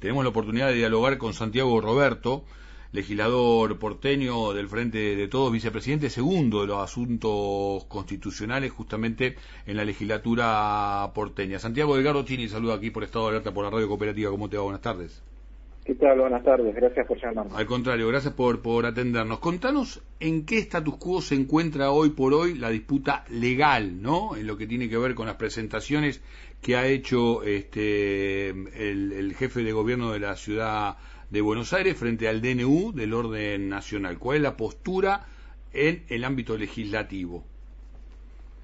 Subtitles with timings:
[0.00, 2.44] tenemos la oportunidad de dialogar con Santiago Roberto,
[2.92, 9.36] legislador porteño del Frente de Todos, vicepresidente segundo de los asuntos constitucionales justamente
[9.66, 11.58] en la legislatura porteña.
[11.58, 14.30] Santiago Delgado Chini saluda aquí por Estado de Alerta por la Radio Cooperativa.
[14.30, 14.64] ¿Cómo te va?
[14.64, 15.22] Buenas tardes.
[15.98, 16.14] ¿Qué?
[16.14, 16.74] Buenas tardes.
[16.74, 17.56] Gracias por llamarnos.
[17.56, 19.40] Al contrario, gracias por, por atendernos.
[19.40, 24.36] Contanos en qué status quo se encuentra hoy por hoy la disputa legal, ¿no?
[24.36, 26.22] En lo que tiene que ver con las presentaciones
[26.60, 30.96] que ha hecho este el jefe de gobierno de la ciudad
[31.30, 34.18] de Buenos Aires frente al DNU del orden nacional.
[34.18, 35.26] ¿Cuál es la postura
[35.72, 37.44] en el ámbito legislativo?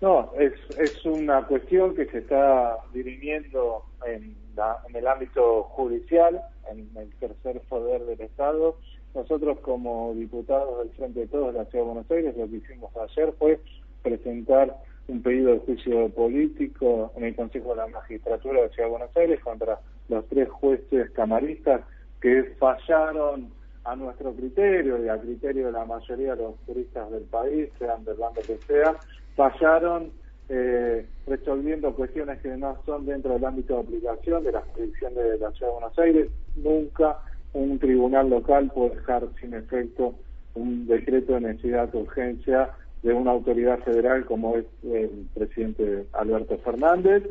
[0.00, 4.36] No, es, es una cuestión que se está dirimiendo en,
[4.88, 6.40] en el ámbito judicial,
[6.70, 8.76] en el tercer poder del Estado.
[9.14, 12.56] Nosotros como diputados del Frente de Todos de la Ciudad de Buenos Aires lo que
[12.56, 13.60] hicimos ayer fue
[14.02, 14.76] presentar
[15.06, 18.90] un pedido de juicio político en el Consejo de la Magistratura de la Ciudad de
[18.90, 21.82] Buenos Aires contra los tres jueces camaristas
[22.20, 23.52] que fallaron
[23.84, 28.04] a nuestro criterio y a criterio de la mayoría de los turistas del país, sean
[28.04, 28.96] del bando que sean,
[29.36, 30.10] fallaron
[30.48, 35.38] eh, resolviendo cuestiones que no son dentro del ámbito de aplicación de la jurisdicción de
[35.38, 36.28] la Ciudad de Buenos Aires.
[36.56, 37.18] Nunca
[37.54, 40.14] un tribunal local puede dejar sin efecto
[40.54, 42.70] un decreto de necesidad de urgencia
[43.02, 47.22] de una autoridad federal como es el presidente Alberto Fernández.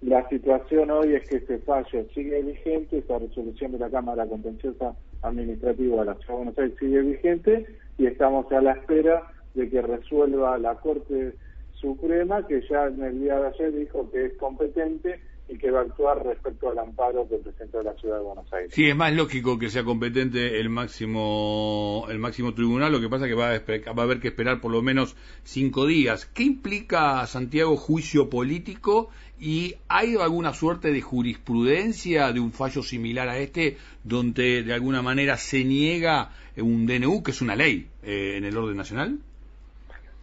[0.00, 4.94] La situación hoy es que este fallo sigue vigente, esta resolución de la Cámara Contenciosa
[5.22, 7.66] Administrativa de la Ciudad de Buenos Aires sigue vigente
[7.98, 9.22] y estamos a la espera
[9.54, 11.34] de que resuelva la Corte
[11.80, 15.80] Suprema, que ya en el día de ayer dijo que es competente y que va
[15.80, 18.70] a actuar respecto al amparo que presentó la ciudad de Buenos Aires.
[18.74, 23.24] Sí, es más lógico que sea competente el máximo el máximo tribunal, lo que pasa
[23.24, 26.26] es que va a, haber que esperar por lo menos cinco días.
[26.26, 29.08] ¿Qué implica, Santiago, juicio político
[29.40, 35.00] y hay alguna suerte de jurisprudencia de un fallo similar a este donde de alguna
[35.00, 39.18] manera se niega un DNU, que es una ley, eh, en el orden nacional?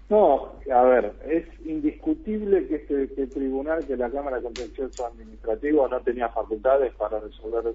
[0.07, 6.29] No, a ver, es indiscutible que este tribunal, que la Cámara Contencioso Administrativo no tenía
[6.29, 7.73] facultades para resolver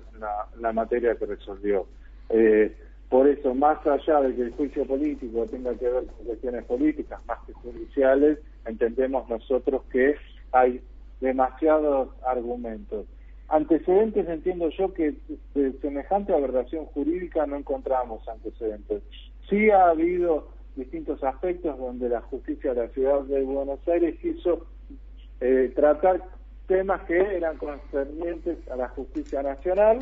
[0.60, 1.86] la, materia que resolvió.
[2.28, 2.72] Eh,
[3.08, 7.20] por eso, más allá de que el juicio político tenga que ver con cuestiones políticas
[7.26, 10.14] más que judiciales, entendemos nosotros que
[10.52, 10.80] hay
[11.20, 13.06] demasiados argumentos.
[13.48, 15.14] Antecedentes entiendo yo que
[15.54, 19.02] de semejante aberración jurídica no encontramos antecedentes.
[19.48, 20.46] Sí ha habido
[20.80, 24.66] distintos aspectos donde la justicia de la ciudad de Buenos Aires quiso
[25.40, 26.22] eh, tratar
[26.66, 29.98] temas que eran concernientes a la justicia nacional,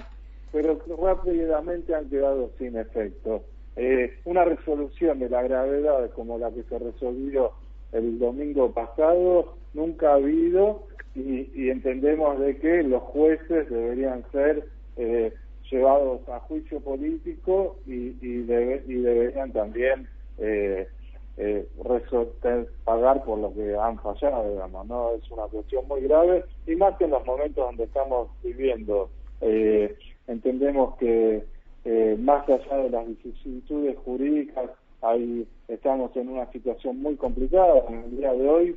[0.53, 3.43] pero rápidamente han quedado sin efecto.
[3.77, 7.53] Eh, una resolución de la gravedad como la que se resolvió
[7.93, 15.33] el domingo pasado nunca ha habido y, entendemos de que los jueces deberían ser eh,
[15.71, 20.07] llevados a juicio político y, y deberían también
[20.39, 20.89] eh,
[21.37, 21.67] eh,
[22.85, 25.13] pagar por lo que han fallado, digamos, ¿no?
[25.13, 29.09] Es una cuestión muy grave y más que en los momentos donde estamos viviendo.
[29.41, 29.97] Eh,
[30.27, 31.45] entendemos que
[31.85, 34.71] eh, más allá de las vicisitudes jurídicas,
[35.03, 37.85] ahí estamos en una situación muy complicada.
[37.89, 38.77] En el día de hoy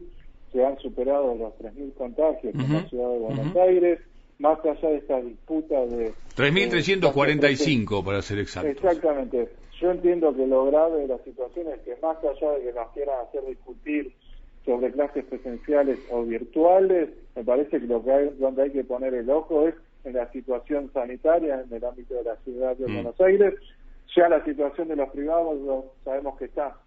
[0.53, 3.99] se han superado los 3.000 contagios en la ciudad de Buenos Aires
[4.37, 6.13] más allá de esta disputa de...
[6.35, 8.69] 3.345 para ser exacto.
[8.69, 9.49] Exactamente.
[9.81, 12.91] Yo entiendo que lo grave de la situación es que más allá de que nos
[12.91, 14.13] quieran hacer discutir
[14.63, 19.15] sobre clases presenciales o virtuales, me parece que lo que hay, donde hay que poner
[19.15, 22.93] el ojo es en la situación sanitaria en el ámbito de la ciudad de mm.
[22.93, 23.55] Buenos Aires.
[24.15, 26.77] Ya la situación de los privados sabemos que está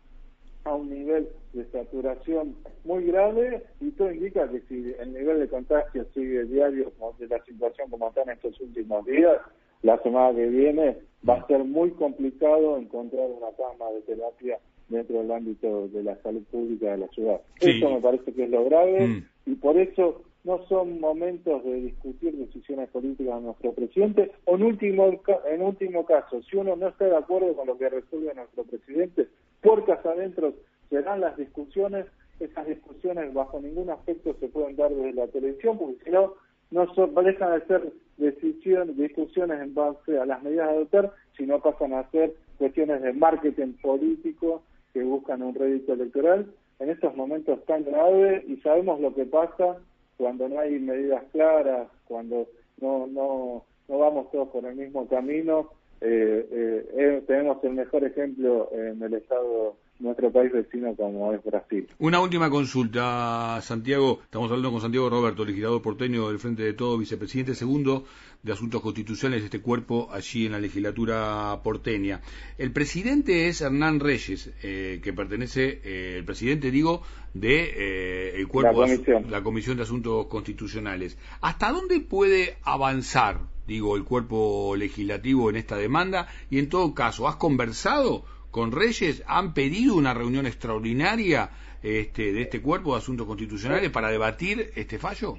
[0.62, 5.48] a un nivel de saturación muy grave y todo indica que si el nivel de
[5.48, 9.38] contagio sigue diario de la situación como está en estos últimos días,
[9.82, 10.96] la semana que viene
[11.28, 14.58] va a ser muy complicado encontrar una cama de terapia
[14.88, 17.40] dentro del ámbito de la salud pública de la ciudad.
[17.60, 19.24] Eso me parece que es lo grave mm.
[19.46, 24.62] y por eso no son momentos de discutir decisiones políticas de nuestro presidente o en
[24.62, 25.20] último
[25.50, 29.28] en último caso, si uno no está de acuerdo con lo que resuelve nuestro presidente,
[29.62, 30.52] puertas adentro
[30.90, 32.06] serán las discusiones,
[32.40, 36.34] esas discusiones bajo ningún aspecto se pueden dar desde la televisión porque si no
[36.70, 41.60] no son, dejan de ser decisiones, discusiones en base a las medidas a adoptar, sino
[41.60, 44.62] pasan a ser cuestiones de marketing político
[44.92, 46.46] que buscan un rédito electoral
[46.78, 49.76] en estos momentos tan graves y sabemos lo que pasa
[50.16, 52.46] cuando no hay medidas claras, cuando
[52.80, 55.70] no, no, no vamos todos por el mismo camino.
[56.00, 61.42] Eh, eh, eh tenemos el mejor ejemplo en el estado nuestro país vecino como es
[61.44, 61.88] Brasil.
[61.98, 64.20] Una última consulta, Santiago.
[64.24, 68.04] Estamos hablando con Santiago Roberto, legislador porteño del Frente de Todo, vicepresidente segundo
[68.42, 72.20] de Asuntos Constitucionales de este cuerpo allí en la legislatura porteña.
[72.58, 77.02] El presidente es Hernán Reyes, eh, que pertenece, eh, el presidente digo,
[77.32, 79.30] de eh, el cuerpo la comisión.
[79.30, 81.16] la comisión de Asuntos Constitucionales.
[81.40, 86.28] ¿Hasta dónde puede avanzar, digo, el cuerpo legislativo en esta demanda?
[86.50, 88.24] Y en todo caso, ¿has conversado?
[88.54, 91.50] Con Reyes han pedido una reunión extraordinaria
[91.82, 95.34] este, de este cuerpo de asuntos constitucionales para debatir este fallo?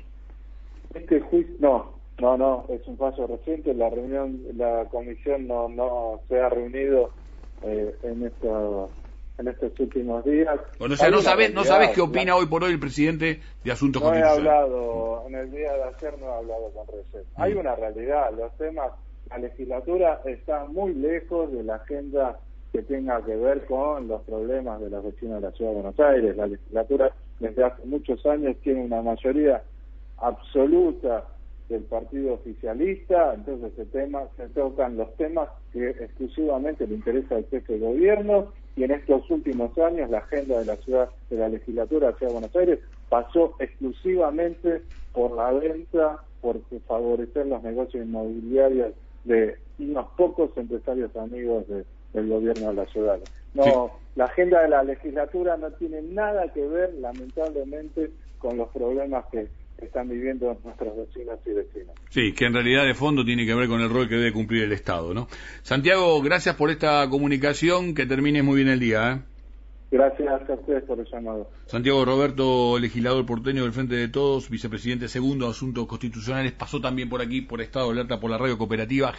[0.94, 3.74] Este juicio, no, no, no, es un fallo reciente.
[3.74, 7.12] La reunión, la comisión no, no se ha reunido
[7.64, 8.90] eh, en estos
[9.38, 10.60] en estos últimos días.
[10.78, 13.72] Bueno, o sea, no sabes, no sabes qué opina hoy por hoy el presidente de
[13.72, 14.44] Asuntos no Constitucionales.
[14.44, 17.28] No he hablado, en el día de ayer no he hablado con Reyes.
[17.38, 17.60] Hay Mm.
[17.60, 18.92] una realidad, los temas,
[19.30, 22.40] la legislatura está muy lejos de la agenda
[22.76, 26.00] que tenga que ver con los problemas de los vecinos de la Ciudad de Buenos
[26.00, 26.36] Aires.
[26.36, 29.64] La legislatura desde hace muchos años tiene una mayoría
[30.18, 31.24] absoluta
[31.70, 37.80] del partido oficialista, entonces se, tocan los temas que exclusivamente le interesa al jefe de
[37.80, 42.28] gobierno y en estos últimos años la agenda de la ciudad de la legislatura de
[42.28, 44.82] Buenos Aires pasó exclusivamente
[45.14, 48.94] por la venta, por favorecer los negocios inmobiliarios
[49.24, 51.84] de unos pocos empresarios amigos de,
[52.16, 53.20] del gobierno de la ciudad.
[53.54, 53.72] No, Sí.
[54.16, 59.48] la agenda de la legislatura no tiene nada que ver, lamentablemente, con los problemas que
[59.78, 61.96] están viviendo nuestros vecinos y vecinas.
[62.10, 64.64] Sí, que en realidad de fondo tiene que ver con el rol que debe cumplir
[64.64, 65.28] el Estado, ¿no?
[65.64, 69.20] Santiago, gracias por esta comunicación, que termine muy bien el día, ¿eh?
[69.92, 71.50] Gracias a ustedes por el llamado.
[71.68, 77.08] Santiago Roberto, legislador porteño del Frente de Todos, vicepresidente segundo de Asuntos Constitucionales, pasó también
[77.08, 79.14] por aquí, por Estado de Alerta, por la radio cooperativa.